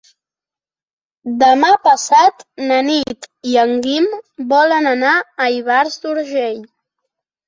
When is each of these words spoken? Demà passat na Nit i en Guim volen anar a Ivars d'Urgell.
Demà 1.41 1.67
passat 1.87 2.39
na 2.71 2.79
Nit 2.87 3.27
i 3.49 3.53
en 3.63 3.73
Guim 3.83 4.07
volen 4.55 4.89
anar 4.93 5.11
a 5.45 5.51
Ivars 5.57 5.99
d'Urgell. 6.07 6.63